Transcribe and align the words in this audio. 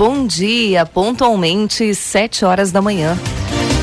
Bom 0.00 0.26
dia, 0.26 0.86
pontualmente, 0.86 1.94
7 1.94 2.46
horas 2.46 2.72
da 2.72 2.80
manhã. 2.80 3.18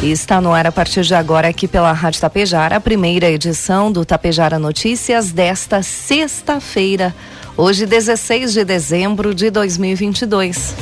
Está 0.02 0.42
no 0.42 0.52
ar 0.52 0.66
a 0.66 0.72
partir 0.72 1.04
de 1.04 1.14
agora 1.14 1.48
aqui 1.48 1.68
pela 1.68 1.92
Rádio 1.92 2.22
Tapejara, 2.22 2.78
a 2.78 2.82
primeira 2.82 3.30
edição 3.30 3.92
do 3.92 4.04
Tapejara 4.04 4.58
Notícias 4.58 5.32
desta 5.32 5.84
sexta-feira, 5.84 7.16
hoje 7.56 7.86
16 7.86 8.52
de 8.52 8.66
dezembro 8.66 9.36
de 9.36 9.52
2022. 9.52 10.74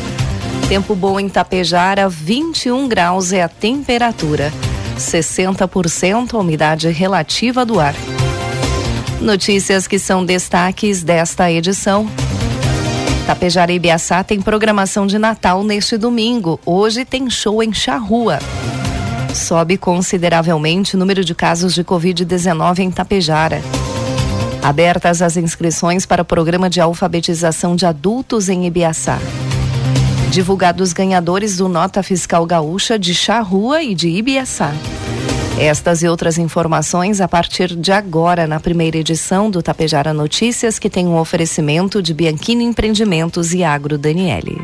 Tempo 0.69 0.95
bom 0.95 1.19
em 1.19 1.27
Tapejara, 1.27 2.07
21 2.07 2.87
graus 2.87 3.33
é 3.33 3.41
a 3.43 3.49
temperatura, 3.49 4.53
60% 4.97 6.33
a 6.33 6.37
umidade 6.37 6.87
relativa 6.87 7.65
do 7.65 7.77
ar. 7.77 7.95
Notícias 9.19 9.85
que 9.85 9.99
são 9.99 10.23
destaques 10.23 11.03
desta 11.03 11.51
edição. 11.51 12.09
Tapejara 13.25 13.71
e 13.71 13.75
Ibiaçá 13.75 14.23
tem 14.23 14.39
programação 14.39 15.07
de 15.07 15.17
Natal 15.17 15.63
neste 15.63 15.97
domingo. 15.97 16.59
Hoje 16.63 17.03
tem 17.03 17.27
show 17.27 17.63
em 17.63 17.73
Charrua. 17.73 18.37
Sobe 19.33 19.77
consideravelmente 19.77 20.95
o 20.95 20.99
número 20.99 21.25
de 21.25 21.33
casos 21.33 21.73
de 21.73 21.83
Covid-19 21.83 22.79
em 22.79 22.91
Tapejara. 22.91 23.63
Abertas 24.61 25.23
as 25.23 25.37
inscrições 25.37 26.05
para 26.05 26.21
o 26.21 26.25
programa 26.25 26.69
de 26.69 26.79
alfabetização 26.79 27.75
de 27.75 27.87
adultos 27.87 28.47
em 28.47 28.67
Ibiaçá. 28.67 29.17
Divulgados 30.29 30.93
ganhadores 30.93 31.57
do 31.57 31.67
Nota 31.67 32.03
Fiscal 32.03 32.45
Gaúcha 32.45 32.97
de 32.99 33.15
Charrua 33.15 33.81
e 33.81 33.95
de 33.95 34.07
Ibiaçá. 34.07 34.71
Estas 35.57 36.03
e 36.03 36.07
outras 36.07 36.37
informações 36.37 37.21
a 37.21 37.29
partir 37.29 37.73
de 37.75 37.89
agora 37.91 38.45
na 38.45 38.59
primeira 38.59 38.97
edição 38.97 39.49
do 39.49 39.63
Tapejara 39.63 40.13
Notícias, 40.13 40.77
que 40.77 40.89
tem 40.89 41.07
um 41.07 41.17
oferecimento 41.17 42.01
de 42.01 42.13
Bianchini 42.13 42.65
Empreendimentos 42.65 43.53
e 43.53 43.63
Agro 43.63 43.97
Daniele. 43.97 44.61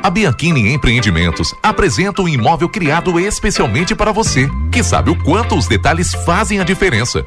A 0.00 0.08
Bianchini 0.08 0.72
Empreendimentos 0.72 1.52
apresenta 1.60 2.22
um 2.22 2.28
imóvel 2.28 2.68
criado 2.68 3.18
especialmente 3.18 3.92
para 3.92 4.12
você, 4.12 4.48
que 4.70 4.84
sabe 4.84 5.10
o 5.10 5.24
quanto 5.24 5.56
os 5.56 5.66
detalhes 5.66 6.14
fazem 6.24 6.60
a 6.60 6.64
diferença 6.64 7.26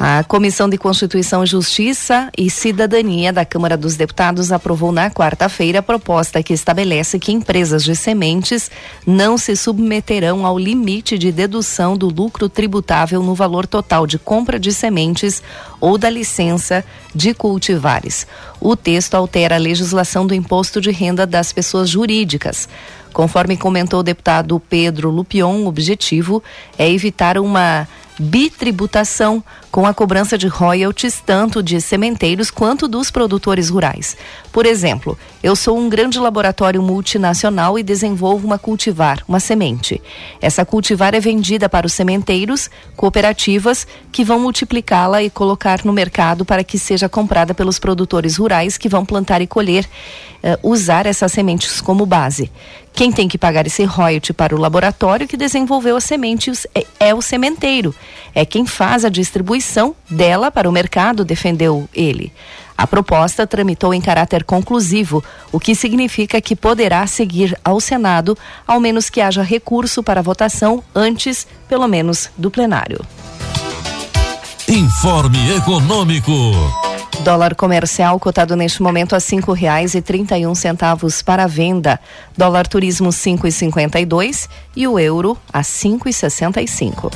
A 0.00 0.22
Comissão 0.22 0.68
de 0.68 0.78
Constituição, 0.78 1.44
Justiça 1.44 2.30
e 2.38 2.48
Cidadania 2.48 3.32
da 3.32 3.44
Câmara 3.44 3.76
dos 3.76 3.96
Deputados 3.96 4.52
aprovou 4.52 4.92
na 4.92 5.10
quarta-feira 5.10 5.80
a 5.80 5.82
proposta 5.82 6.40
que 6.40 6.52
estabelece 6.52 7.18
que 7.18 7.32
empresas 7.32 7.82
de 7.82 7.96
sementes 7.96 8.70
não 9.04 9.36
se 9.36 9.56
submeterão 9.56 10.46
ao 10.46 10.56
limite 10.56 11.18
de 11.18 11.32
dedução 11.32 11.96
do 11.96 12.06
lucro 12.06 12.48
tributável 12.48 13.20
no 13.24 13.34
valor 13.34 13.66
total 13.66 14.06
de 14.06 14.20
compra 14.20 14.56
de 14.56 14.72
sementes 14.72 15.42
ou 15.80 15.98
da 15.98 16.08
licença 16.08 16.84
de 17.12 17.34
cultivares. 17.34 18.24
O 18.60 18.76
texto 18.76 19.16
altera 19.16 19.56
a 19.56 19.58
legislação 19.58 20.24
do 20.24 20.34
imposto 20.34 20.80
de 20.80 20.92
renda 20.92 21.26
das 21.26 21.52
pessoas 21.52 21.90
jurídicas. 21.90 22.68
Conforme 23.12 23.56
comentou 23.56 23.98
o 23.98 24.04
deputado 24.04 24.60
Pedro 24.60 25.10
Lupion, 25.10 25.64
o 25.64 25.66
objetivo 25.66 26.40
é 26.78 26.88
evitar 26.88 27.36
uma 27.36 27.88
bitributação 28.18 29.42
com 29.70 29.86
a 29.86 29.94
cobrança 29.94 30.36
de 30.36 30.48
royalties 30.48 31.22
tanto 31.24 31.62
de 31.62 31.80
sementeiros 31.80 32.50
quanto 32.50 32.88
dos 32.88 33.10
produtores 33.10 33.68
rurais. 33.68 34.16
Por 34.52 34.66
exemplo, 34.66 35.18
eu 35.42 35.54
sou 35.54 35.78
um 35.78 35.88
grande 35.88 36.18
laboratório 36.18 36.82
multinacional 36.82 37.78
e 37.78 37.82
desenvolvo 37.82 38.46
uma 38.46 38.58
cultivar, 38.58 39.22
uma 39.28 39.38
semente. 39.38 40.02
Essa 40.40 40.64
cultivar 40.64 41.14
é 41.14 41.20
vendida 41.20 41.68
para 41.68 41.86
os 41.86 41.92
sementeiros, 41.92 42.70
cooperativas, 42.96 43.86
que 44.10 44.24
vão 44.24 44.40
multiplicá-la 44.40 45.22
e 45.22 45.30
colocar 45.30 45.84
no 45.84 45.92
mercado 45.92 46.44
para 46.44 46.64
que 46.64 46.78
seja 46.78 47.08
comprada 47.08 47.54
pelos 47.54 47.78
produtores 47.78 48.36
rurais 48.36 48.76
que 48.76 48.88
vão 48.88 49.04
plantar 49.04 49.40
e 49.40 49.46
colher, 49.46 49.84
uh, 50.42 50.68
usar 50.68 51.06
essas 51.06 51.30
sementes 51.30 51.80
como 51.80 52.04
base. 52.06 52.50
Quem 52.98 53.12
tem 53.12 53.28
que 53.28 53.38
pagar 53.38 53.64
esse 53.64 53.84
royalty 53.84 54.32
para 54.32 54.56
o 54.56 54.58
laboratório 54.58 55.28
que 55.28 55.36
desenvolveu 55.36 55.96
as 55.96 56.02
sementes 56.02 56.66
é, 56.74 56.84
é 56.98 57.14
o 57.14 57.22
sementeiro. 57.22 57.94
É 58.34 58.44
quem 58.44 58.66
faz 58.66 59.04
a 59.04 59.08
distribuição 59.08 59.94
dela 60.10 60.50
para 60.50 60.68
o 60.68 60.72
mercado, 60.72 61.24
defendeu 61.24 61.88
ele. 61.94 62.32
A 62.76 62.88
proposta 62.88 63.46
tramitou 63.46 63.94
em 63.94 64.00
caráter 64.00 64.42
conclusivo, 64.42 65.22
o 65.52 65.60
que 65.60 65.76
significa 65.76 66.40
que 66.40 66.56
poderá 66.56 67.06
seguir 67.06 67.56
ao 67.64 67.80
Senado, 67.80 68.36
ao 68.66 68.80
menos 68.80 69.08
que 69.08 69.20
haja 69.20 69.44
recurso 69.44 70.02
para 70.02 70.20
votação 70.20 70.82
antes, 70.92 71.46
pelo 71.68 71.86
menos, 71.86 72.28
do 72.36 72.50
plenário. 72.50 73.06
Informe 74.66 75.52
Econômico. 75.52 76.87
Dólar 77.24 77.54
comercial 77.56 78.18
cotado 78.18 78.56
neste 78.56 78.82
momento 78.82 79.14
a 79.14 79.20
cinco 79.20 79.52
reais 79.52 79.94
e 79.94 80.00
trinta 80.00 80.38
e 80.38 80.46
um 80.46 80.54
centavos 80.54 81.20
para 81.20 81.46
venda. 81.46 82.00
Dólar 82.36 82.66
turismo 82.66 83.12
cinco 83.12 83.46
e 83.46 83.52
cinquenta 83.52 84.00
e 84.00 84.06
dois 84.06 84.48
e 84.74 84.86
o 84.86 84.98
euro 84.98 85.36
a 85.52 85.62
cinco 85.62 86.08
e 86.08 86.12
sessenta 86.12 86.62
e 86.62 86.68
cinco. 86.68 87.10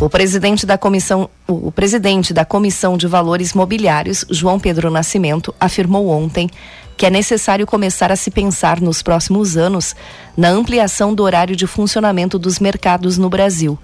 O 0.00 0.08
presidente 0.08 0.64
da 0.64 0.78
comissão, 0.78 1.28
o 1.46 1.72
presidente 1.72 2.32
da 2.32 2.44
Comissão 2.44 2.96
de 2.96 3.08
Valores 3.08 3.52
Mobiliários, 3.52 4.24
João 4.30 4.60
Pedro 4.60 4.90
Nascimento, 4.90 5.52
afirmou 5.58 6.08
ontem 6.08 6.48
que 6.96 7.06
é 7.06 7.10
necessário 7.10 7.66
começar 7.66 8.12
a 8.12 8.16
se 8.16 8.30
pensar 8.30 8.80
nos 8.80 9.02
próximos 9.02 9.56
anos 9.56 9.96
na 10.36 10.48
ampliação 10.50 11.14
do 11.14 11.24
horário 11.24 11.56
de 11.56 11.66
funcionamento 11.66 12.38
dos 12.38 12.60
mercados 12.60 13.18
no 13.18 13.28
Brasil. 13.28 13.76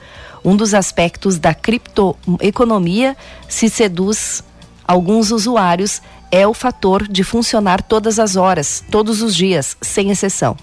Um 0.44 0.54
dos 0.54 0.72
aspectos 0.72 1.38
da 1.38 1.54
criptoeconomia 1.54 3.16
se 3.48 3.68
seduz 3.68 4.44
alguns 4.86 5.30
usuários 5.30 6.00
é 6.30 6.46
o 6.46 6.54
fator 6.54 7.06
de 7.06 7.22
funcionar 7.22 7.82
todas 7.82 8.18
as 8.18 8.36
horas, 8.36 8.82
todos 8.90 9.22
os 9.22 9.34
dias, 9.34 9.76
sem 9.80 10.10
exceção. 10.10 10.56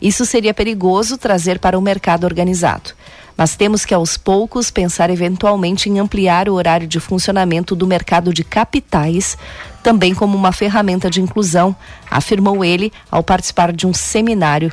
Isso 0.00 0.26
seria 0.26 0.52
perigoso 0.52 1.16
trazer 1.16 1.58
para 1.58 1.78
o 1.78 1.82
mercado 1.82 2.24
organizado. 2.24 2.92
Mas 3.36 3.56
temos 3.56 3.84
que 3.84 3.94
aos 3.94 4.16
poucos 4.16 4.70
pensar 4.70 5.10
eventualmente 5.10 5.88
em 5.88 5.98
ampliar 5.98 6.48
o 6.48 6.54
horário 6.54 6.86
de 6.86 7.00
funcionamento 7.00 7.74
do 7.74 7.86
mercado 7.86 8.32
de 8.32 8.44
capitais, 8.44 9.36
também 9.82 10.14
como 10.14 10.36
uma 10.36 10.52
ferramenta 10.52 11.10
de 11.10 11.20
inclusão, 11.20 11.74
afirmou 12.10 12.64
ele 12.64 12.92
ao 13.10 13.24
participar 13.24 13.72
de 13.72 13.86
um 13.86 13.94
seminário 13.94 14.72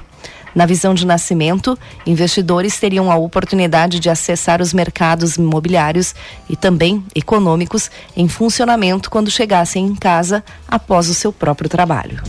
Na 0.54 0.66
visão 0.66 0.94
de 0.94 1.06
nascimento, 1.06 1.78
investidores 2.06 2.80
teriam 2.80 3.12
a 3.12 3.16
oportunidade 3.16 4.00
de 4.00 4.10
acessar 4.10 4.62
os 4.62 4.74
mercados 4.74 5.36
imobiliários 5.36 6.14
e 6.50 6.56
também 6.56 7.04
econômicos 7.16 7.90
em 8.16 8.28
funcionamento 8.28 9.10
quando 9.10 9.32
chegassem 9.32 9.86
em 9.86 9.96
casa 9.96 10.44
após 10.68 11.10
o 11.10 11.14
seu 11.14 11.32
próprio 11.32 11.70
trabalho. 11.70 12.22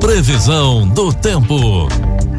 Previsão 0.00 0.88
do 0.88 1.12
tempo. 1.12 1.88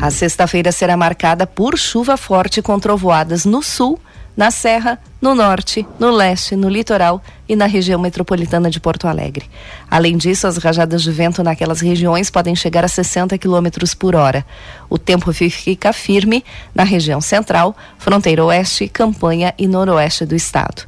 A 0.02 0.12
sexta-feira 0.12 0.72
será 0.72 0.98
marcada 0.98 1.48
por 1.48 1.78
chuva 1.78 2.18
forte 2.18 2.62
com 2.62 2.78
trovoadas 2.78 3.46
no 3.46 3.64
sul 3.64 4.00
na 4.36 4.50
Serra, 4.52 5.00
no 5.22 5.36
Norte, 5.36 5.86
no 6.00 6.12
Leste, 6.12 6.56
no 6.56 6.68
Litoral 6.68 7.22
e 7.48 7.56
na 7.56 7.66
região 7.66 8.00
metropolitana 8.00 8.70
de 8.70 8.80
Porto 8.80 9.08
Alegre. 9.08 9.50
Além 9.90 10.18
disso, 10.18 10.48
as 10.48 10.58
rajadas 10.58 11.04
de 11.04 11.12
vento 11.12 11.44
naquelas 11.44 11.82
regiões 11.82 12.30
podem 12.30 12.56
chegar 12.56 12.84
a 12.84 12.88
60 12.88 13.38
km 13.38 13.68
por 13.98 14.16
hora. 14.16 14.46
O 14.90 14.98
tempo 14.98 15.32
fica 15.32 15.94
firme 15.94 16.44
na 16.74 16.84
região 16.84 17.22
central, 17.22 17.76
fronteira 17.98 18.44
oeste, 18.44 18.88
campanha 18.88 19.54
e 19.58 19.68
noroeste 19.68 20.26
do 20.26 20.36
estado. 20.36 20.84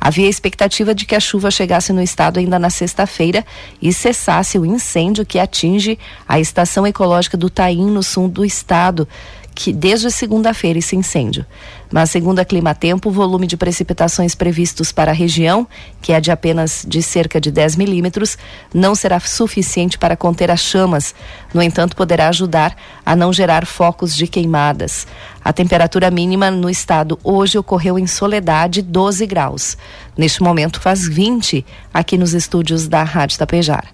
Havia 0.00 0.28
expectativa 0.28 0.94
de 0.94 1.04
que 1.04 1.14
a 1.14 1.20
chuva 1.20 1.50
chegasse 1.50 1.92
no 1.92 2.02
estado 2.02 2.38
ainda 2.38 2.58
na 2.58 2.70
sexta-feira 2.70 3.44
e 3.82 3.92
cessasse 3.92 4.58
o 4.58 4.64
incêndio 4.64 5.26
que 5.26 5.38
atinge 5.38 5.98
a 6.26 6.40
estação 6.40 6.86
ecológica 6.86 7.36
do 7.36 7.50
Taim, 7.50 7.90
no 7.90 8.02
sul 8.02 8.26
do 8.26 8.42
estado, 8.42 9.06
que 9.54 9.74
desde 9.74 10.10
segunda-feira 10.10 10.78
esse 10.78 10.96
incêndio. 10.96 11.44
Mas 11.92 12.10
segundo 12.10 12.38
a 12.38 12.44
Climatempo, 12.44 13.08
o 13.08 13.12
volume 13.12 13.46
de 13.46 13.56
precipitações 13.56 14.34
previstos 14.34 14.92
para 14.92 15.10
a 15.10 15.14
região, 15.14 15.66
que 16.00 16.12
é 16.12 16.20
de 16.20 16.30
apenas 16.30 16.84
de 16.86 17.02
cerca 17.02 17.40
de 17.40 17.50
10 17.50 17.76
milímetros, 17.76 18.38
não 18.72 18.94
será 18.94 19.18
suficiente 19.18 19.98
para 19.98 20.16
conter 20.16 20.50
as 20.50 20.60
chamas. 20.60 21.14
No 21.52 21.60
entanto, 21.60 21.96
poderá 21.96 22.28
ajudar 22.28 22.76
a 23.04 23.16
não 23.16 23.32
gerar 23.32 23.66
focos 23.66 24.14
de 24.14 24.26
queimadas. 24.26 25.06
A 25.44 25.52
temperatura 25.52 26.10
mínima 26.10 26.50
no 26.50 26.70
estado 26.70 27.18
hoje 27.24 27.58
ocorreu 27.58 27.98
em 27.98 28.06
Soledade, 28.06 28.82
12 28.82 29.26
graus. 29.26 29.76
Neste 30.16 30.42
momento 30.42 30.80
faz 30.80 31.08
20 31.08 31.64
aqui 31.92 32.16
nos 32.16 32.34
estúdios 32.34 32.86
da 32.86 33.02
Rádio 33.02 33.38
Tapejar. 33.38 33.86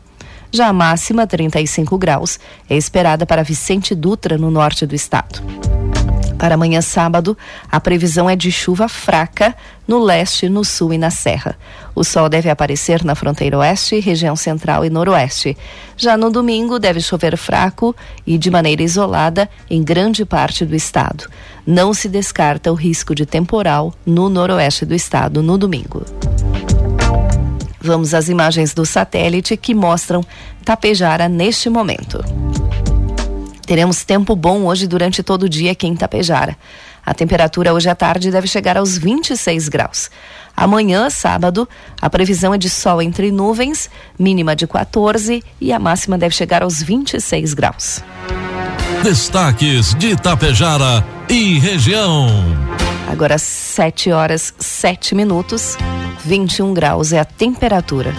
Já 0.52 0.68
a 0.68 0.72
máxima, 0.72 1.26
35 1.26 1.98
graus, 1.98 2.38
é 2.68 2.76
esperada 2.76 3.26
para 3.26 3.42
Vicente 3.42 3.94
Dutra, 3.94 4.38
no 4.38 4.50
norte 4.50 4.86
do 4.86 4.94
estado. 4.94 5.42
Para 6.38 6.54
amanhã, 6.54 6.80
sábado, 6.80 7.36
a 7.70 7.80
previsão 7.80 8.28
é 8.28 8.36
de 8.36 8.52
chuva 8.52 8.88
fraca 8.88 9.54
no 9.88 9.98
leste, 9.98 10.48
no 10.48 10.64
sul 10.64 10.92
e 10.92 10.98
na 10.98 11.10
serra. 11.10 11.56
O 11.94 12.04
sol 12.04 12.28
deve 12.28 12.50
aparecer 12.50 13.04
na 13.04 13.14
fronteira 13.14 13.58
oeste, 13.58 14.00
região 14.00 14.36
central 14.36 14.84
e 14.84 14.90
noroeste. 14.90 15.56
Já 15.96 16.16
no 16.16 16.30
domingo, 16.30 16.78
deve 16.78 17.00
chover 17.00 17.36
fraco 17.36 17.94
e 18.26 18.36
de 18.36 18.50
maneira 18.50 18.82
isolada 18.82 19.48
em 19.70 19.82
grande 19.82 20.24
parte 20.24 20.64
do 20.64 20.74
estado. 20.74 21.28
Não 21.66 21.94
se 21.94 22.08
descarta 22.08 22.70
o 22.70 22.74
risco 22.74 23.14
de 23.14 23.24
temporal 23.24 23.94
no 24.04 24.28
noroeste 24.28 24.84
do 24.84 24.94
estado 24.94 25.42
no 25.42 25.56
domingo. 25.56 26.04
Vamos 27.80 28.14
às 28.14 28.28
imagens 28.28 28.74
do 28.74 28.84
satélite 28.84 29.56
que 29.56 29.72
mostram 29.72 30.24
Tapejara 30.64 31.28
neste 31.28 31.70
momento. 31.70 32.18
Teremos 33.66 34.04
tempo 34.04 34.36
bom 34.36 34.64
hoje 34.64 34.86
durante 34.86 35.24
todo 35.24 35.42
o 35.42 35.48
dia 35.48 35.72
aqui 35.72 35.88
em 35.88 35.96
Tapejara. 35.96 36.56
A 37.04 37.12
temperatura 37.12 37.74
hoje 37.74 37.88
à 37.88 37.94
tarde 37.94 38.30
deve 38.30 38.46
chegar 38.46 38.76
aos 38.76 38.96
26 38.96 39.68
graus. 39.68 40.08
Amanhã, 40.56 41.10
sábado, 41.10 41.68
a 42.00 42.08
previsão 42.08 42.54
é 42.54 42.58
de 42.58 42.70
sol 42.70 43.02
entre 43.02 43.30
nuvens, 43.30 43.90
mínima 44.18 44.56
de 44.56 44.66
14 44.66 45.42
e 45.60 45.72
a 45.72 45.78
máxima 45.78 46.16
deve 46.16 46.34
chegar 46.34 46.62
aos 46.62 46.80
26 46.80 47.54
graus. 47.54 48.02
Destaques 49.02 49.94
de 49.94 50.12
Itapejara 50.12 51.04
e 51.28 51.58
região. 51.58 52.28
Agora 53.10 53.36
7 53.36 54.10
horas 54.10 54.54
7 54.58 55.14
minutos, 55.14 55.76
21 56.24 56.72
graus 56.72 57.12
é 57.12 57.20
a 57.20 57.24
temperatura. 57.24 58.12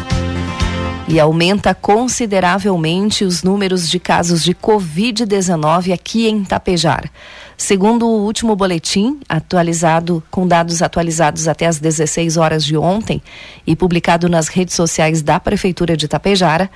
E 1.07 1.21
aumenta 1.21 1.74
consideravelmente 1.74 3.24
os 3.24 3.42
números 3.42 3.89
de 3.89 3.98
casos 3.98 4.44
de 4.44 4.54
Covid-19 4.54 5.94
aqui 5.94 6.27
em 6.27 6.44
Tapejar. 6.44 7.09
Segundo 7.56 8.06
o 8.06 8.25
último 8.25 8.56
boletim, 8.57 9.19
atualizado 9.27 10.21
com 10.30 10.45
dados 10.45 10.81
atualizados 10.81 11.48
até 11.48 11.65
as 11.65 11.80
16 11.80 12.36
horas 12.36 12.63
de 12.63 12.75
ontem 12.75 13.21
e 13.65 13.74
publicado 13.74 14.27
nas 14.27 14.50
redes 14.50 14.75
sociais 14.75 15.21
da 15.21 15.39
Prefeitura 15.39 15.95
de 15.95 16.09
Tapejara, 16.09 16.69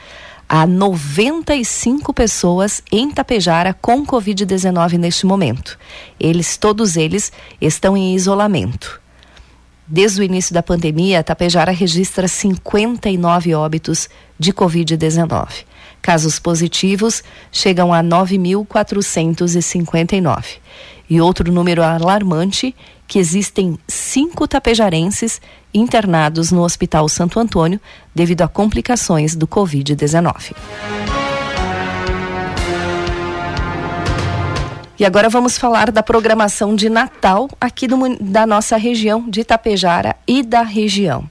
há 0.48 0.66
95 0.66 2.14
pessoas 2.14 2.82
em 2.92 3.12
Tapejara 3.12 3.74
com 3.74 4.06
Covid-19 4.06 4.94
neste 4.98 5.26
momento. 5.26 5.78
Eles, 6.20 6.56
todos 6.56 6.96
eles, 6.96 7.32
estão 7.60 7.98
em 7.98 8.16
isolamento. 8.16 9.02
Desde 9.94 10.22
o 10.22 10.24
início 10.24 10.54
da 10.54 10.64
pandemia, 10.64 11.22
Tapejara 11.22 11.74
registra 11.74 12.26
59 12.26 13.54
óbitos 13.54 14.08
de 14.40 14.54
Covid-19. 14.54 15.66
Casos 16.02 16.40
positivos 16.40 17.22
chegam 17.52 17.94
a 17.94 18.02
9.459. 18.02 20.60
E 21.10 21.20
outro 21.20 21.52
número 21.52 21.84
alarmante 21.84 22.74
que 23.06 23.20
existem 23.20 23.78
cinco 23.86 24.48
tapejarenses 24.48 25.42
internados 25.74 26.54
no 26.54 26.62
Hospital 26.62 27.10
Santo 27.10 27.38
Antônio 27.38 27.78
devido 28.16 28.44
a 28.44 28.48
complicações 28.48 29.36
do 29.36 29.46
Covid-19. 29.46 30.56
E 35.02 35.06
agora 35.06 35.30
vamos 35.30 35.58
falar 35.58 35.92
da 35.92 36.04
programação 36.04 36.76
de 36.76 36.88
Natal 36.88 37.50
aqui 37.60 37.88
do, 37.88 37.98
da 38.20 38.46
nossa 38.46 38.78
região 38.78 39.28
de 39.28 39.42
Itapejara 39.42 40.16
e 40.28 40.44
da 40.44 40.62
região. 40.62 41.28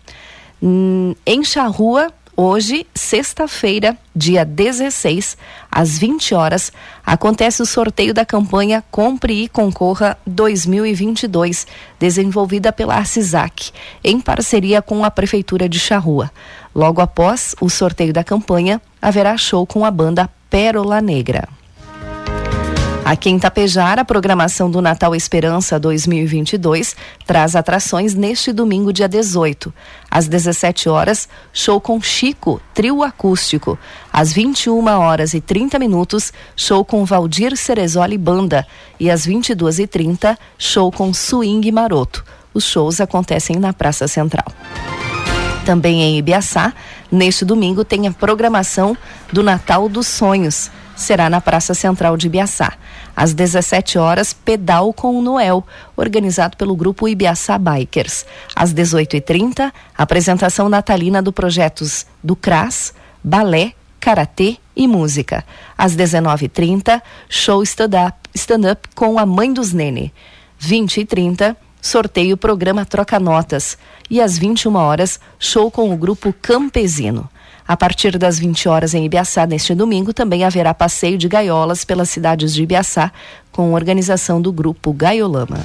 Hum, 0.60 1.14
em 1.24 1.44
Charrua, 1.44 2.12
Hoje, 2.36 2.86
sexta-feira, 2.94 3.96
dia 4.16 4.46
16, 4.46 5.36
às 5.70 5.98
20 5.98 6.34
horas, 6.34 6.72
acontece 7.04 7.60
o 7.60 7.66
sorteio 7.66 8.14
da 8.14 8.24
campanha 8.24 8.82
Compre 8.90 9.44
e 9.44 9.48
Concorra 9.48 10.16
2022, 10.26 11.66
desenvolvida 11.98 12.72
pela 12.72 12.94
Arcisac, 12.94 13.70
em 14.02 14.18
parceria 14.18 14.80
com 14.80 15.04
a 15.04 15.10
Prefeitura 15.10 15.68
de 15.68 15.78
Charrua. 15.78 16.30
Logo 16.74 17.02
após 17.02 17.54
o 17.60 17.68
sorteio 17.68 18.12
da 18.12 18.24
campanha, 18.24 18.80
haverá 19.02 19.36
show 19.36 19.66
com 19.66 19.84
a 19.84 19.90
banda 19.90 20.30
Pérola 20.48 21.02
Negra. 21.02 21.59
Aqui 23.10 23.28
em 23.28 23.40
Tapejara, 23.40 24.02
a 24.02 24.04
programação 24.04 24.70
do 24.70 24.80
Natal 24.80 25.16
Esperança 25.16 25.80
2022 25.80 26.94
traz 27.26 27.56
atrações 27.56 28.14
neste 28.14 28.52
domingo, 28.52 28.92
dia 28.92 29.08
18. 29.08 29.74
Às 30.08 30.28
17 30.28 30.88
horas, 30.88 31.28
show 31.52 31.80
com 31.80 32.00
Chico, 32.00 32.62
trio 32.72 33.02
acústico. 33.02 33.76
Às 34.12 34.32
21 34.32 34.86
horas 34.86 35.34
e 35.34 35.40
30 35.40 35.76
minutos, 35.76 36.32
show 36.54 36.84
com 36.84 37.04
Valdir 37.04 37.56
Cerezoli 37.56 38.16
Banda. 38.16 38.64
E 39.00 39.10
às 39.10 39.26
22h30, 39.26 40.38
show 40.56 40.92
com 40.92 41.12
Swing 41.12 41.68
Maroto. 41.72 42.24
Os 42.54 42.62
shows 42.62 43.00
acontecem 43.00 43.56
na 43.56 43.72
Praça 43.72 44.06
Central. 44.06 44.46
Também 45.66 46.00
em 46.00 46.16
Ibiaçá, 46.16 46.72
neste 47.10 47.44
domingo, 47.44 47.84
tem 47.84 48.06
a 48.06 48.12
programação 48.12 48.96
do 49.32 49.42
Natal 49.42 49.88
dos 49.88 50.06
Sonhos 50.06 50.70
será 51.00 51.30
na 51.30 51.40
Praça 51.40 51.74
Central 51.74 52.16
de 52.16 52.26
Ibiaçá. 52.26 52.74
Às 53.20 53.34
17 53.34 53.98
horas, 53.98 54.32
pedal 54.32 54.94
com 54.94 55.14
o 55.14 55.20
Noel, 55.20 55.62
organizado 55.94 56.56
pelo 56.56 56.74
grupo 56.74 57.06
Ibiaçá 57.06 57.58
Bikers. 57.58 58.24
Às 58.56 58.72
18h30, 58.72 59.70
apresentação 59.94 60.70
natalina 60.70 61.20
do 61.20 61.30
projetos 61.30 62.06
do 62.24 62.34
CRAS, 62.34 62.94
balé, 63.22 63.74
karatê 64.00 64.56
e 64.74 64.88
música. 64.88 65.44
Às 65.76 65.94
19h30, 65.94 67.02
show 67.28 67.62
stand-up 67.62 68.16
stand 68.34 68.78
com 68.94 69.18
a 69.18 69.26
mãe 69.26 69.52
dos 69.52 69.74
Nene. 69.74 70.14
20 70.58 71.02
e 71.02 71.04
30 71.04 71.54
sorteio 71.82 72.38
programa 72.38 72.86
Troca 72.86 73.20
Notas. 73.20 73.76
E 74.08 74.18
às 74.18 74.38
21 74.38 74.74
horas, 74.76 75.20
show 75.38 75.70
com 75.70 75.92
o 75.92 75.96
grupo 75.96 76.34
Campesino. 76.40 77.28
A 77.70 77.76
partir 77.76 78.18
das 78.18 78.36
20 78.36 78.68
horas 78.68 78.94
em 78.94 79.04
Ibiaçá, 79.04 79.46
neste 79.46 79.76
domingo, 79.76 80.12
também 80.12 80.42
haverá 80.42 80.74
passeio 80.74 81.16
de 81.16 81.28
gaiolas 81.28 81.84
pelas 81.84 82.10
cidades 82.10 82.52
de 82.52 82.64
Ibiaçá, 82.64 83.12
com 83.52 83.74
organização 83.74 84.42
do 84.42 84.52
grupo 84.52 84.92
Gaiolama. 84.92 85.60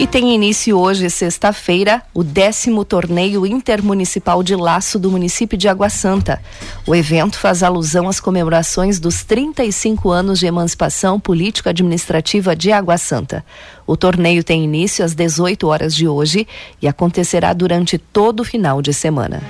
E 0.00 0.06
tem 0.06 0.34
início 0.34 0.78
hoje, 0.78 1.10
sexta-feira, 1.10 2.02
o 2.14 2.24
décimo 2.24 2.86
torneio 2.86 3.44
intermunicipal 3.44 4.42
de 4.42 4.56
laço 4.56 4.98
do 4.98 5.10
município 5.10 5.58
de 5.58 5.68
Água 5.68 5.90
Santa. 5.90 6.40
O 6.86 6.94
evento 6.94 7.38
faz 7.38 7.62
alusão 7.62 8.08
às 8.08 8.18
comemorações 8.18 8.98
dos 8.98 9.22
35 9.22 10.10
anos 10.10 10.38
de 10.38 10.46
emancipação 10.46 11.20
político-administrativa 11.20 12.56
de 12.56 12.72
Água 12.72 12.96
Santa. 12.96 13.44
O 13.86 13.94
torneio 13.94 14.42
tem 14.42 14.64
início 14.64 15.04
às 15.04 15.14
18 15.14 15.68
horas 15.68 15.94
de 15.94 16.08
hoje 16.08 16.48
e 16.80 16.88
acontecerá 16.88 17.52
durante 17.52 17.98
todo 17.98 18.40
o 18.40 18.44
final 18.44 18.80
de 18.80 18.94
semana. 18.94 19.42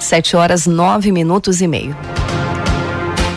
7 0.00 0.36
horas 0.36 0.66
9 0.66 1.12
minutos 1.12 1.60
e 1.60 1.66
meio. 1.66 1.94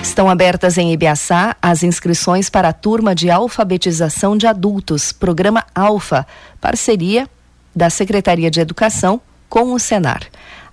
Estão 0.02 0.30
abertas 0.30 0.78
em 0.78 0.94
Ibiaçá 0.94 1.56
as 1.62 1.84
inscrições 1.84 2.50
para 2.50 2.70
a 2.70 2.74
turma 2.74 3.14
de 3.14 3.30
alfabetização 3.30 4.38
de 4.38 4.48
adultos, 4.48 5.12
programa 5.12 5.66
Alfa, 5.76 6.26
parceria 6.60 7.28
da 7.76 7.90
Secretaria 7.90 8.50
de 8.50 8.60
Educação 8.60 9.22
com 9.50 9.74
o 9.74 9.80
Senar. 9.80 10.24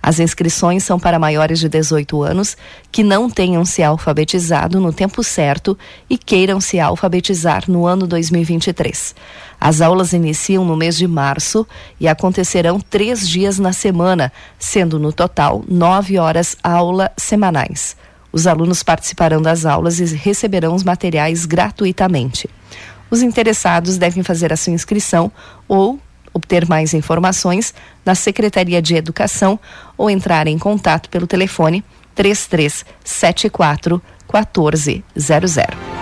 As 0.01 0.19
inscrições 0.19 0.83
são 0.83 0.97
para 0.99 1.19
maiores 1.19 1.59
de 1.59 1.67
18 1.67 2.23
anos 2.23 2.55
que 2.91 3.03
não 3.03 3.29
tenham 3.29 3.65
se 3.65 3.83
alfabetizado 3.83 4.79
no 4.79 4.93
tempo 4.93 5.21
certo 5.23 5.77
e 6.09 6.17
queiram 6.17 6.61
se 6.61 6.79
alfabetizar 6.79 7.63
no 7.67 7.85
ano 7.85 8.07
2023. 8.07 9.13
As 9.59 9.81
aulas 9.81 10.13
iniciam 10.13 10.63
no 10.63 10.77
mês 10.77 10.95
de 10.95 11.07
março 11.07 11.67
e 11.99 12.07
acontecerão 12.07 12.79
três 12.79 13.27
dias 13.27 13.59
na 13.59 13.73
semana, 13.73 14.31
sendo 14.57 14.97
no 14.99 15.11
total 15.11 15.63
nove 15.67 16.17
horas 16.17 16.55
aula 16.63 17.11
semanais. 17.17 17.97
Os 18.37 18.45
alunos 18.45 18.83
participarão 18.83 19.41
das 19.41 19.65
aulas 19.65 19.99
e 19.99 20.05
receberão 20.15 20.75
os 20.75 20.83
materiais 20.83 21.43
gratuitamente. 21.43 22.47
Os 23.09 23.23
interessados 23.23 23.97
devem 23.97 24.21
fazer 24.21 24.53
a 24.53 24.55
sua 24.55 24.73
inscrição 24.73 25.31
ou 25.67 25.99
obter 26.31 26.67
mais 26.67 26.93
informações 26.93 27.73
na 28.05 28.13
Secretaria 28.13 28.79
de 28.79 28.93
Educação 28.93 29.59
ou 29.97 30.07
entrar 30.07 30.45
em 30.45 30.59
contato 30.59 31.09
pelo 31.09 31.25
telefone 31.25 31.83
3374 32.13 33.99
1400. 34.31 35.96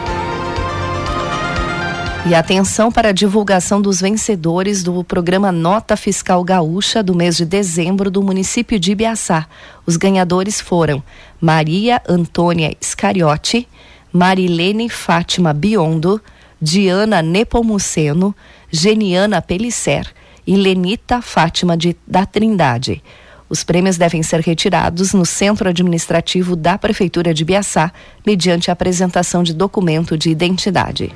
E 2.28 2.34
atenção 2.34 2.92
para 2.92 3.10
a 3.10 3.12
divulgação 3.12 3.80
dos 3.80 4.02
vencedores 4.02 4.82
do 4.82 5.04
programa 5.04 5.52
Nota 5.52 5.96
Fiscal 5.96 6.44
Gaúcha 6.44 7.04
do 7.04 7.14
mês 7.14 7.38
de 7.38 7.46
dezembro 7.46 8.10
do 8.10 8.24
município 8.24 8.80
de 8.80 8.94
Ibiaçá. 8.94 9.48
Os 9.86 9.96
ganhadores 9.96 10.60
foram 10.60 11.04
Maria 11.40 12.02
Antônia 12.10 12.76
Scariotti, 12.84 13.68
Marilene 14.12 14.90
Fátima 14.90 15.54
Biondo, 15.54 16.20
Diana 16.60 17.22
Nepomuceno, 17.22 18.36
Geniana 18.72 19.40
Pelisser 19.40 20.12
e 20.48 20.56
Lenita 20.56 21.22
Fátima 21.22 21.78
de, 21.78 21.96
da 22.08 22.26
Trindade. 22.26 23.04
Os 23.48 23.64
prêmios 23.64 23.98
devem 24.00 24.24
ser 24.24 24.40
retirados 24.40 25.14
no 25.14 25.28
centro 25.28 25.70
administrativo 25.70 26.56
da 26.56 26.76
Prefeitura 26.76 27.36
de 27.36 27.46
Biaçá, 27.46 27.92
mediante 28.26 28.72
a 28.72 28.74
apresentação 28.74 29.44
de 29.44 29.54
documento 29.54 30.18
de 30.18 30.32
identidade. 30.32 31.14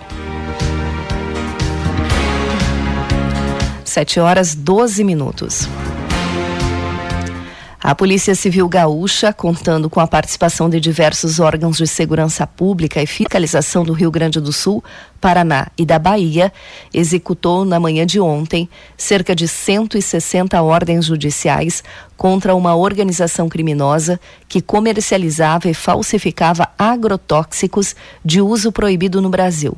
7 3.84 4.22
horas 4.22 4.56
12 4.56 5.04
minutos. 5.04 5.68
A 7.84 7.96
Polícia 7.96 8.36
Civil 8.36 8.70
Gaúcha, 8.70 9.34
contando 9.34 9.90
com 9.90 10.00
a 10.00 10.06
participação 10.06 10.70
de 10.70 10.80
diversos 10.80 11.40
órgãos 11.40 11.78
de 11.78 11.88
segurança 11.88 12.46
pública 12.46 13.02
e 13.02 13.08
fiscalização 13.08 13.84
do 13.84 13.92
Rio 13.92 14.12
Grande 14.12 14.40
do 14.40 14.54
Sul, 14.54 14.84
Paraná 15.20 15.66
e 15.76 15.84
da 15.84 15.98
Bahia, 15.98 16.54
executou 16.94 17.66
na 17.66 17.80
manhã 17.80 18.06
de 18.06 18.20
ontem 18.20 18.70
cerca 18.96 19.36
de 19.36 19.48
160 19.48 20.62
ordens 20.62 21.06
judiciais 21.06 21.84
contra 22.16 22.54
uma 22.54 22.76
organização 22.76 23.50
criminosa 23.50 24.20
que 24.48 24.62
comercializava 24.62 25.68
e 25.68 25.74
falsificava 25.74 26.70
agrotóxicos 26.78 27.96
de 28.24 28.42
uso 28.42 28.72
proibido 28.72 29.20
no 29.24 29.30
Brasil. 29.32 29.76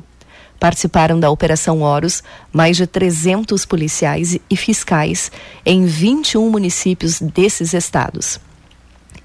Participaram 0.58 1.20
da 1.20 1.30
Operação 1.30 1.82
Horus 1.82 2.22
mais 2.52 2.76
de 2.76 2.86
300 2.86 3.66
policiais 3.66 4.38
e 4.48 4.56
fiscais 4.56 5.30
em 5.64 5.84
21 5.84 6.50
municípios 6.50 7.20
desses 7.20 7.74
estados. 7.74 8.40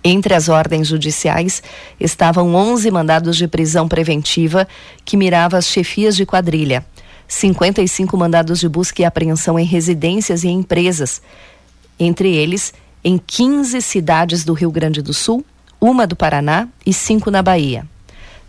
Entre 0.03 0.33
as 0.33 0.47
ordens 0.47 0.87
judiciais 0.87 1.61
estavam 1.99 2.55
11 2.55 2.89
mandados 2.89 3.35
de 3.35 3.47
prisão 3.47 3.87
preventiva 3.87 4.67
que 5.03 5.17
mirava 5.17 5.57
as 5.57 5.67
chefias 5.67 6.15
de 6.15 6.25
quadrilha, 6.25 6.85
55 7.27 8.17
mandados 8.17 8.59
de 8.59 8.69
busca 8.69 9.01
e 9.01 9.05
apreensão 9.05 9.59
em 9.59 9.65
residências 9.65 10.43
e 10.43 10.47
empresas, 10.47 11.21
entre 11.99 12.33
eles 12.33 12.73
em 13.03 13.17
15 13.17 13.81
cidades 13.81 14.43
do 14.43 14.53
Rio 14.53 14.71
Grande 14.71 15.01
do 15.01 15.13
Sul, 15.13 15.45
uma 15.79 16.07
do 16.07 16.15
Paraná 16.15 16.67
e 16.85 16.93
cinco 16.93 17.29
na 17.29 17.41
Bahia. 17.41 17.85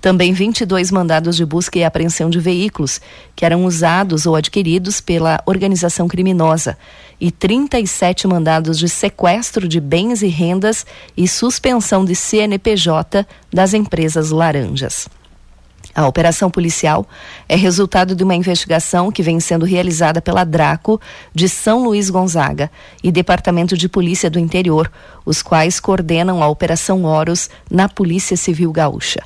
Também 0.01 0.33
22 0.33 0.91
mandados 0.91 1.37
de 1.37 1.45
busca 1.45 1.79
e 1.79 1.85
apreensão 1.85 2.31
de 2.31 2.41
veículos 2.41 3.01
que 3.37 3.45
eram 3.45 3.65
usados 3.67 4.25
ou 4.25 4.35
adquiridos 4.35 5.01
pela 5.01 5.43
organização 5.45 6.09
criminosa 6.09 6.79
e 7.21 7.31
37 7.31 8.27
mandados 8.27 8.79
de 8.79 8.89
sequestro 8.89 9.69
de 9.69 9.79
bens 9.79 10.23
e 10.23 10.29
rendas 10.29 10.87
e 11.15 11.29
suspensão 11.29 12.05
de 12.05 12.15
CNPJ 12.15 13.27
das 13.53 13.75
empresas 13.75 14.31
laranjas. 14.31 15.07
A 15.95 16.07
operação 16.07 16.51
policial 16.51 17.07
é 17.49 17.57
resultado 17.57 18.15
de 18.15 18.23
uma 18.23 18.35
investigação 18.35 19.11
que 19.11 19.23
vem 19.23 19.41
sendo 19.41 19.65
realizada 19.65 20.23
pela 20.23 20.45
Draco 20.45 21.01
de 21.35 21.49
São 21.49 21.83
Luís 21.85 22.09
Gonzaga 22.09 22.71
e 23.03 23.11
Departamento 23.11 23.77
de 23.77 23.89
Polícia 23.89 24.31
do 24.31 24.39
Interior, 24.39 24.91
os 25.27 25.43
quais 25.43 25.81
coordenam 25.81 26.43
a 26.43 26.49
Operação 26.49 27.05
Horus 27.05 27.51
na 27.69 27.89
Polícia 27.89 28.37
Civil 28.37 28.71
Gaúcha. 28.71 29.23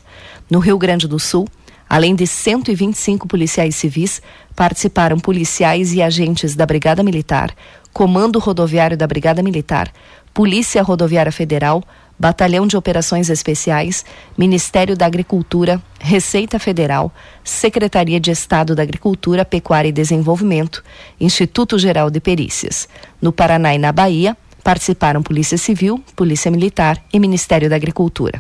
No 0.50 0.58
Rio 0.58 0.76
Grande 0.78 1.08
do 1.08 1.18
Sul, 1.18 1.48
além 1.88 2.14
de 2.14 2.26
125 2.26 3.26
policiais 3.26 3.74
civis, 3.76 4.20
participaram 4.54 5.18
policiais 5.18 5.92
e 5.92 6.02
agentes 6.02 6.54
da 6.54 6.66
Brigada 6.66 7.02
Militar, 7.02 7.54
Comando 7.92 8.38
Rodoviário 8.38 8.96
da 8.96 9.06
Brigada 9.06 9.42
Militar, 9.42 9.92
Polícia 10.32 10.82
Rodoviária 10.82 11.30
Federal, 11.30 11.82
Batalhão 12.18 12.66
de 12.66 12.76
Operações 12.76 13.28
Especiais, 13.28 14.04
Ministério 14.36 14.96
da 14.96 15.06
Agricultura, 15.06 15.82
Receita 16.00 16.58
Federal, 16.58 17.12
Secretaria 17.42 18.20
de 18.20 18.30
Estado 18.30 18.74
da 18.74 18.82
Agricultura, 18.82 19.44
Pecuária 19.44 19.88
e 19.88 19.92
Desenvolvimento, 19.92 20.82
Instituto 21.20 21.78
Geral 21.78 22.10
de 22.10 22.20
Perícias. 22.20 22.88
No 23.20 23.32
Paraná 23.32 23.74
e 23.74 23.78
na 23.78 23.92
Bahia, 23.92 24.36
participaram 24.62 25.22
Polícia 25.22 25.58
Civil, 25.58 26.02
Polícia 26.16 26.50
Militar 26.50 27.02
e 27.12 27.18
Ministério 27.18 27.68
da 27.68 27.76
Agricultura. 27.76 28.38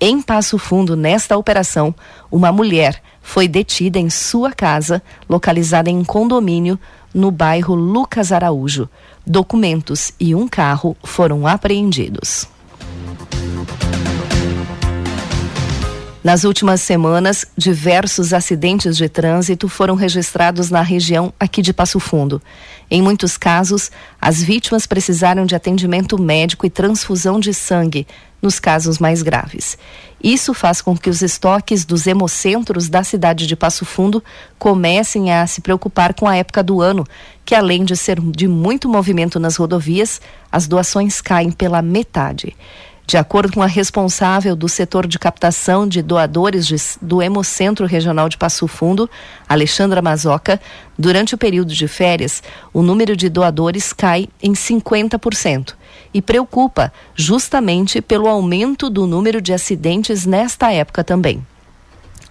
Em 0.00 0.20
Passo 0.20 0.58
Fundo, 0.58 0.96
nesta 0.96 1.36
operação, 1.36 1.94
uma 2.30 2.50
mulher 2.50 3.00
foi 3.22 3.46
detida 3.46 3.98
em 3.98 4.10
sua 4.10 4.52
casa, 4.52 5.02
localizada 5.28 5.88
em 5.88 5.96
um 5.96 6.04
condomínio 6.04 6.78
no 7.14 7.30
bairro 7.30 7.74
Lucas 7.74 8.32
Araújo. 8.32 8.88
Documentos 9.26 10.12
e 10.18 10.34
um 10.34 10.48
carro 10.48 10.96
foram 11.04 11.46
apreendidos. 11.46 12.48
Nas 16.24 16.44
últimas 16.44 16.80
semanas, 16.80 17.44
diversos 17.54 18.32
acidentes 18.32 18.96
de 18.96 19.10
trânsito 19.10 19.68
foram 19.68 19.94
registrados 19.94 20.70
na 20.70 20.80
região 20.80 21.30
aqui 21.38 21.60
de 21.60 21.70
Passo 21.70 22.00
Fundo. 22.00 22.40
Em 22.90 23.02
muitos 23.02 23.36
casos, 23.36 23.90
as 24.18 24.42
vítimas 24.42 24.86
precisaram 24.86 25.44
de 25.44 25.54
atendimento 25.54 26.18
médico 26.18 26.64
e 26.64 26.70
transfusão 26.70 27.38
de 27.38 27.52
sangue, 27.52 28.06
nos 28.44 28.60
casos 28.60 28.98
mais 28.98 29.22
graves. 29.22 29.76
Isso 30.22 30.54
faz 30.54 30.80
com 30.80 30.96
que 30.96 31.10
os 31.10 31.22
estoques 31.22 31.84
dos 31.84 32.06
hemocentros 32.06 32.88
da 32.88 33.02
cidade 33.02 33.46
de 33.46 33.56
Passo 33.56 33.84
Fundo 33.84 34.22
comecem 34.58 35.32
a 35.32 35.46
se 35.46 35.60
preocupar 35.60 36.14
com 36.14 36.28
a 36.28 36.36
época 36.36 36.62
do 36.62 36.80
ano, 36.80 37.06
que 37.44 37.54
além 37.54 37.84
de 37.84 37.96
ser 37.96 38.20
de 38.20 38.46
muito 38.46 38.88
movimento 38.88 39.40
nas 39.40 39.56
rodovias, 39.56 40.20
as 40.52 40.66
doações 40.66 41.20
caem 41.20 41.50
pela 41.50 41.82
metade. 41.82 42.56
De 43.06 43.18
acordo 43.18 43.52
com 43.52 43.62
a 43.62 43.66
responsável 43.66 44.56
do 44.56 44.66
setor 44.66 45.06
de 45.06 45.18
captação 45.18 45.86
de 45.86 46.00
doadores 46.00 46.66
de, 46.66 46.76
do 47.02 47.20
Hemocentro 47.20 47.86
Regional 47.86 48.30
de 48.30 48.38
Passo 48.38 48.66
Fundo, 48.66 49.10
Alexandra 49.46 50.00
Mazoca, 50.00 50.58
durante 50.98 51.34
o 51.34 51.38
período 51.38 51.74
de 51.74 51.86
férias, 51.86 52.42
o 52.72 52.82
número 52.82 53.14
de 53.14 53.28
doadores 53.28 53.92
cai 53.92 54.28
em 54.42 54.54
50% 54.54 55.74
e 56.14 56.22
preocupa 56.22 56.90
justamente 57.14 58.00
pelo 58.00 58.26
aumento 58.26 58.88
do 58.88 59.06
número 59.06 59.42
de 59.42 59.52
acidentes 59.52 60.24
nesta 60.24 60.72
época 60.72 61.04
também. 61.04 61.44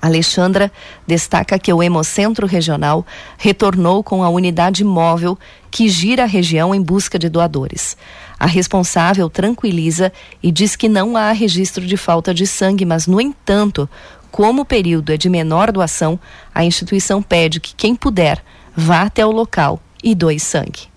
Alexandra 0.02 0.70
destaca 1.08 1.58
que 1.58 1.72
o 1.72 1.82
Hemocentro 1.82 2.46
Regional 2.46 3.06
retornou 3.38 4.04
com 4.04 4.22
a 4.22 4.28
unidade 4.28 4.84
móvel 4.84 5.40
que 5.72 5.88
gira 5.88 6.24
a 6.24 6.28
região 6.28 6.76
em 6.76 6.82
busca 6.82 7.18
de 7.18 7.30
doadores. 7.30 7.96
A 8.44 8.46
responsável 8.46 9.30
tranquiliza 9.30 10.12
e 10.44 10.52
diz 10.52 10.76
que 10.76 10.90
não 10.90 11.16
há 11.16 11.32
registro 11.32 11.86
de 11.86 11.96
falta 11.96 12.34
de 12.34 12.46
sangue, 12.46 12.84
mas, 12.84 13.08
no 13.08 13.22
entanto, 13.22 13.90
como 14.30 14.64
o 14.64 14.66
período 14.66 15.14
é 15.14 15.18
de 15.18 15.30
menor 15.30 15.72
doação, 15.72 16.20
a 16.54 16.66
instituição 16.66 17.24
pede 17.24 17.62
que 17.62 17.74
quem 17.74 17.96
puder 17.96 18.44
vá 18.76 19.04
até 19.04 19.26
o 19.26 19.32
local 19.32 19.80
e 20.04 20.14
doe 20.14 20.42
sangue. 20.42 20.90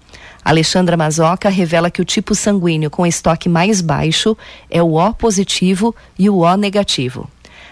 Alexandra 0.45 0.97
Mazoca 0.97 1.49
revela 1.49 1.89
que 1.89 2.03
o 2.03 2.05
tipo 2.05 2.35
sanguíneo 2.35 2.91
com 2.91 3.07
estoque 3.07 3.49
mais 3.49 3.81
baixo 3.81 4.37
é 4.69 4.83
o 4.83 4.95
O 4.95 5.15
positivo 5.15 5.95
e 6.19 6.29
o 6.29 6.39
O 6.39 6.57
negativo. 6.57 7.31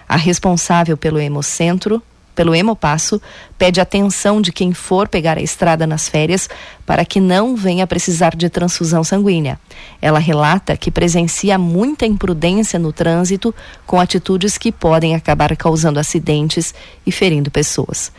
A 0.08 0.14
responsável 0.14 0.96
pelo 0.96 1.18
Hemocentro, 1.18 2.00
pelo 2.34 2.54
Hemopasso, 2.54 3.20
pede 3.56 3.80
atenção 3.80 4.40
de 4.40 4.52
quem 4.52 4.72
for 4.72 5.08
pegar 5.08 5.38
a 5.38 5.42
estrada 5.42 5.86
nas 5.86 6.08
férias 6.08 6.48
para 6.84 7.04
que 7.04 7.20
não 7.20 7.54
venha 7.54 7.86
precisar 7.86 8.34
de 8.34 8.48
transfusão 8.50 9.04
sanguínea. 9.04 9.58
Ela 10.02 10.18
relata 10.18 10.76
que 10.76 10.90
presencia 10.90 11.56
muita 11.56 12.06
imprudência 12.06 12.78
no 12.78 12.92
trânsito 12.92 13.54
com 13.86 14.00
atitudes 14.00 14.58
que 14.58 14.72
podem 14.72 15.14
acabar 15.14 15.56
causando 15.56 16.00
acidentes 16.00 16.74
e 17.06 17.12
ferindo 17.12 17.50
pessoas. 17.50 18.10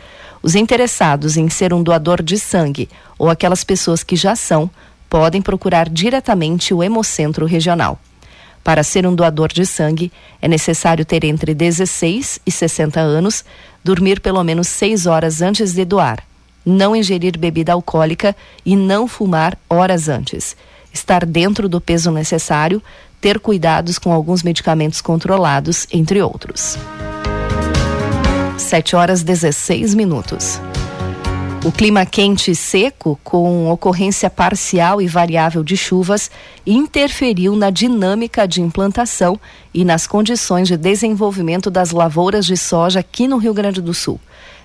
Os 0.42 0.54
interessados 0.54 1.36
em 1.36 1.48
ser 1.48 1.74
um 1.74 1.82
doador 1.82 2.22
de 2.22 2.38
sangue 2.38 2.88
ou 3.18 3.28
aquelas 3.28 3.64
pessoas 3.64 4.02
que 4.02 4.16
já 4.16 4.36
são 4.36 4.70
podem 5.08 5.42
procurar 5.42 5.88
diretamente 5.88 6.72
o 6.72 6.82
Hemocentro 6.82 7.46
Regional. 7.46 7.98
Para 8.66 8.82
ser 8.82 9.06
um 9.06 9.14
doador 9.14 9.52
de 9.52 9.64
sangue, 9.64 10.12
é 10.42 10.48
necessário 10.48 11.04
ter 11.04 11.22
entre 11.22 11.54
16 11.54 12.40
e 12.44 12.50
60 12.50 12.98
anos, 12.98 13.44
dormir 13.86 14.20
pelo 14.20 14.42
menos 14.42 14.66
6 14.66 15.06
horas 15.06 15.40
antes 15.40 15.72
de 15.72 15.84
doar, 15.84 16.18
não 16.64 16.96
ingerir 16.96 17.38
bebida 17.38 17.72
alcoólica 17.72 18.34
e 18.64 18.74
não 18.74 19.06
fumar 19.06 19.56
horas 19.70 20.08
antes, 20.08 20.56
estar 20.92 21.24
dentro 21.24 21.68
do 21.68 21.80
peso 21.80 22.10
necessário, 22.10 22.82
ter 23.20 23.38
cuidados 23.38 23.96
com 23.96 24.12
alguns 24.12 24.42
medicamentos 24.42 25.00
controlados, 25.00 25.86
entre 25.92 26.20
outros. 26.20 26.76
7 28.58 28.96
horas 28.96 29.22
16 29.22 29.94
minutos. 29.94 30.60
O 31.66 31.72
clima 31.72 32.06
quente 32.06 32.52
e 32.52 32.54
seco, 32.54 33.18
com 33.24 33.68
ocorrência 33.68 34.30
parcial 34.30 35.02
e 35.02 35.08
variável 35.08 35.64
de 35.64 35.76
chuvas, 35.76 36.30
interferiu 36.64 37.56
na 37.56 37.70
dinâmica 37.70 38.46
de 38.46 38.62
implantação 38.62 39.36
e 39.74 39.84
nas 39.84 40.06
condições 40.06 40.68
de 40.68 40.76
desenvolvimento 40.76 41.68
das 41.68 41.90
lavouras 41.90 42.46
de 42.46 42.56
soja 42.56 43.00
aqui 43.00 43.26
no 43.26 43.36
Rio 43.36 43.52
Grande 43.52 43.80
do 43.80 43.92
Sul. 43.92 44.20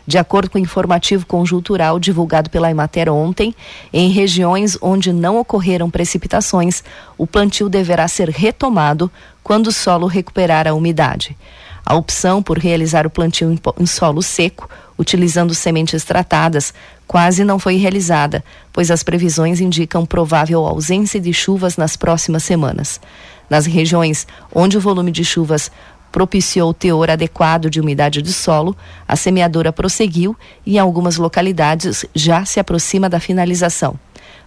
De 0.06 0.20
acordo 0.20 0.52
com 0.52 0.60
o 0.60 0.62
informativo 0.62 1.26
conjuntural 1.26 2.00
divulgado 2.00 2.52
pela 2.52 2.70
Emater 2.70 3.12
ontem, 3.12 3.56
em 3.92 4.12
regiões 4.12 4.78
onde 4.80 5.12
não 5.12 5.40
ocorreram 5.40 5.90
precipitações, 5.90 6.84
o 7.18 7.26
plantio 7.26 7.68
deverá 7.68 8.08
ser 8.08 8.30
retomado 8.30 9.12
quando 9.42 9.68
o 9.68 9.72
solo 9.72 10.06
recuperar 10.06 10.68
a 10.68 10.76
umidade. 10.76 11.36
A 11.86 11.96
opção 11.96 12.42
por 12.44 12.58
realizar 12.58 13.06
o 13.06 13.10
plantio 13.10 13.60
em 13.80 13.86
solo 13.86 14.22
seco 14.22 14.70
utilizando 15.02 15.56
sementes 15.56 16.04
tratadas, 16.04 16.74
quase 17.08 17.44
não 17.44 17.58
foi 17.58 17.76
realizada, 17.76 18.44
pois 18.72 18.92
as 18.92 19.02
previsões 19.02 19.60
indicam 19.60 20.06
provável 20.06 20.66
ausência 20.66 21.20
de 21.20 21.34
chuvas 21.34 21.76
nas 21.76 21.98
próximas 21.98 22.44
semanas. 22.44 23.02
Nas 23.50 23.66
regiões 23.66 24.28
onde 24.54 24.78
o 24.78 24.82
volume 24.82 25.12
de 25.12 25.26
chuvas 25.26 25.72
propiciou 26.12 26.70
o 26.70 26.74
teor 26.74 27.10
adequado 27.10 27.70
de 27.70 27.82
umidade 27.82 28.22
do 28.22 28.32
solo, 28.32 28.78
a 29.08 29.16
semeadura 29.16 29.74
prosseguiu 29.74 30.38
e 30.66 30.76
em 30.76 30.80
algumas 30.80 31.18
localidades 31.18 32.06
já 32.14 32.46
se 32.46 32.60
aproxima 32.60 33.10
da 33.10 33.20
finalização. 33.20 34.00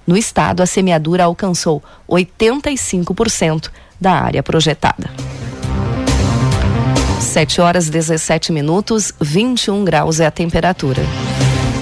No 0.07 0.16
estado, 0.16 0.62
a 0.62 0.66
semeadura 0.66 1.25
alcançou 1.25 1.83
85% 2.09 3.70
da 4.01 4.12
área 4.12 4.42
projetada. 4.42 5.11
7 7.20 7.61
horas 7.61 7.88
17 7.88 8.53
minutos, 8.53 9.12
21 9.20 9.85
graus 9.85 10.20
é 10.20 10.27
a 10.27 10.31
temperatura. 10.31 11.03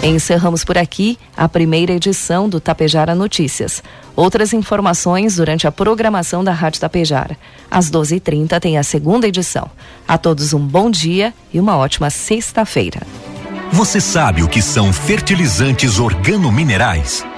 Encerramos 0.02 0.64
por 0.64 0.76
aqui 0.76 1.18
a 1.36 1.48
primeira 1.48 1.92
edição 1.92 2.48
do 2.48 2.60
Tapejara 2.60 3.14
Notícias. 3.14 3.82
Outras 4.16 4.52
informações 4.52 5.36
durante 5.36 5.66
a 5.66 5.72
programação 5.72 6.42
da 6.42 6.52
Rádio 6.52 6.80
Tapejara. 6.80 7.36
Às 7.70 7.90
12h30 7.90 8.58
tem 8.58 8.78
a 8.78 8.82
segunda 8.82 9.28
edição. 9.28 9.70
A 10.06 10.18
todos 10.18 10.52
um 10.52 10.60
bom 10.60 10.90
dia 10.90 11.32
e 11.52 11.60
uma 11.60 11.76
ótima 11.76 12.10
sexta-feira. 12.10 13.00
Você 13.70 14.00
sabe 14.00 14.42
o 14.42 14.48
que 14.48 14.60
são 14.60 14.92
fertilizantes 14.92 15.98
organominerais? 15.98 17.24